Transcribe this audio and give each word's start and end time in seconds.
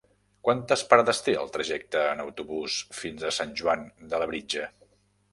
Quantes 0.47 0.83
parades 0.93 1.19
té 1.25 1.33
el 1.41 1.51
trajecte 1.57 2.01
en 2.13 2.23
autobús 2.23 2.77
fins 3.01 3.25
a 3.29 3.33
Sant 3.41 3.53
Joan 3.61 3.85
de 4.15 4.23
Labritja? 4.23 4.65